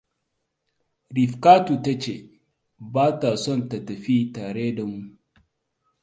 Rifkatu 1.15 1.73
ta 1.83 1.93
ce 2.01 2.15
ba 2.93 3.05
ta 3.19 3.29
son 3.43 3.59
ta 3.69 3.77
tafi 3.87 4.15
tare 4.33 4.65
da 4.77 4.83
mu. 4.91 4.99